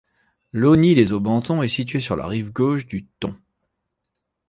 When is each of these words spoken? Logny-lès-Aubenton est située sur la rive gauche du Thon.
Logny-lès-Aubenton 0.51 1.61
est 1.61 1.67
située 1.67 1.99
sur 1.99 2.15
la 2.15 2.25
rive 2.25 2.51
gauche 2.51 2.87
du 2.87 3.05
Thon. 3.19 3.35